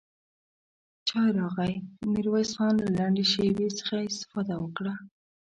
[1.07, 1.75] چای راغی،
[2.11, 4.93] ميرويس خان له لنډې شيبې څخه استفاده وکړه.